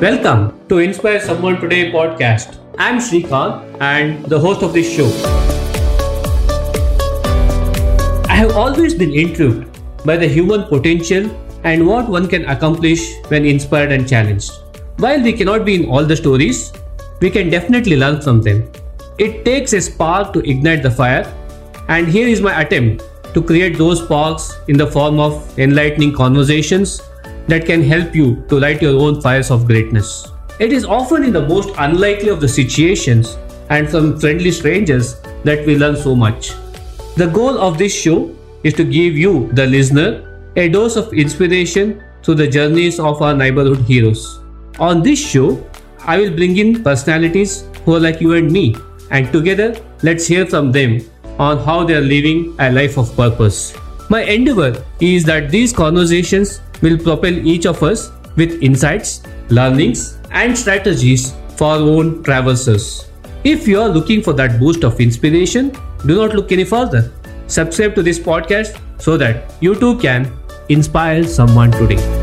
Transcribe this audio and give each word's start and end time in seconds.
Welcome 0.00 0.64
to 0.68 0.78
Inspire 0.78 1.20
Someone 1.20 1.60
Today 1.60 1.90
podcast. 1.90 2.58
I'm 2.78 2.98
Srikanth 2.98 3.78
and 3.80 4.24
the 4.26 4.38
host 4.38 4.62
of 4.62 4.72
this 4.72 4.88
show. 4.88 5.08
I 8.28 8.36
have 8.36 8.52
always 8.52 8.94
been 8.94 9.12
intrigued 9.12 9.80
by 10.04 10.16
the 10.16 10.28
human 10.28 10.62
potential 10.68 11.28
and 11.64 11.84
what 11.84 12.08
one 12.08 12.28
can 12.28 12.44
accomplish 12.44 13.12
when 13.26 13.44
inspired 13.44 13.90
and 13.90 14.08
challenged. 14.08 14.52
While 14.98 15.20
we 15.20 15.32
cannot 15.32 15.64
be 15.64 15.82
in 15.82 15.90
all 15.90 16.04
the 16.04 16.14
stories, 16.14 16.72
we 17.20 17.28
can 17.28 17.50
definitely 17.50 17.96
learn 17.96 18.20
from 18.20 18.40
them. 18.40 18.70
It 19.18 19.44
takes 19.44 19.72
a 19.72 19.80
spark 19.80 20.32
to 20.34 20.48
ignite 20.48 20.84
the 20.84 20.92
fire, 20.92 21.26
and 21.88 22.06
here 22.06 22.28
is 22.28 22.40
my 22.40 22.62
attempt 22.62 23.02
to 23.34 23.42
create 23.42 23.76
those 23.76 24.00
sparks 24.04 24.58
in 24.68 24.76
the 24.76 24.86
form 24.86 25.18
of 25.18 25.58
enlightening 25.58 26.12
conversations 26.12 27.02
that 27.48 27.66
can 27.66 27.82
help 27.82 28.14
you 28.14 28.44
to 28.48 28.60
light 28.60 28.80
your 28.80 29.00
own 29.00 29.20
fires 29.20 29.50
of 29.50 29.66
greatness. 29.66 30.28
It 30.60 30.72
is 30.72 30.84
often 30.84 31.24
in 31.24 31.32
the 31.32 31.46
most 31.46 31.70
unlikely 31.78 32.28
of 32.28 32.40
the 32.40 32.48
situations 32.48 33.36
and 33.70 33.88
from 33.88 34.18
friendly 34.18 34.50
strangers 34.50 35.20
that 35.44 35.66
we 35.66 35.76
learn 35.76 35.96
so 35.96 36.14
much. 36.14 36.52
The 37.16 37.26
goal 37.26 37.58
of 37.58 37.78
this 37.78 37.94
show 37.94 38.34
is 38.64 38.74
to 38.74 38.84
give 38.84 39.16
you, 39.16 39.50
the 39.52 39.66
listener, 39.66 40.24
a 40.56 40.68
dose 40.68 40.96
of 40.96 41.12
inspiration 41.12 42.02
through 42.22 42.36
the 42.36 42.48
journeys 42.48 42.98
of 43.00 43.22
our 43.22 43.34
neighborhood 43.34 43.80
heroes. 43.80 44.40
On 44.78 45.02
this 45.02 45.18
show, 45.18 45.64
I 46.00 46.18
will 46.18 46.34
bring 46.34 46.56
in 46.56 46.82
personalities 46.82 47.64
who 47.84 47.96
are 47.96 48.00
like 48.00 48.20
you 48.20 48.34
and 48.34 48.50
me, 48.50 48.76
and 49.10 49.32
together, 49.32 49.76
let's 50.02 50.26
hear 50.26 50.46
from 50.46 50.72
them 50.72 51.00
on 51.38 51.58
how 51.58 51.84
they 51.84 51.94
are 51.94 52.00
living 52.00 52.54
a 52.58 52.70
life 52.70 52.98
of 52.98 53.14
purpose. 53.16 53.76
My 54.10 54.22
endeavor 54.22 54.84
is 55.00 55.24
that 55.24 55.50
these 55.50 55.72
conversations 55.72 56.60
will 56.82 56.98
propel 56.98 57.32
each 57.32 57.66
of 57.66 57.82
us 57.82 58.10
with 58.36 58.62
insights, 58.62 59.22
learnings, 59.48 60.18
and 60.30 60.56
strategies 60.56 61.34
for 61.56 61.72
our 61.72 61.80
own 61.80 62.22
traverses. 62.22 63.06
If 63.44 63.66
you 63.66 63.80
are 63.80 63.88
looking 63.88 64.22
for 64.22 64.32
that 64.34 64.58
boost 64.58 64.84
of 64.84 65.00
inspiration, 65.00 65.70
do 66.06 66.16
not 66.16 66.34
look 66.34 66.52
any 66.52 66.64
further. 66.64 67.10
Subscribe 67.46 67.94
to 67.94 68.02
this 68.02 68.18
podcast 68.18 68.80
so 69.00 69.16
that 69.16 69.52
you 69.60 69.74
too 69.74 69.98
can 69.98 70.30
inspire 70.68 71.24
someone 71.24 71.70
today. 71.70 72.17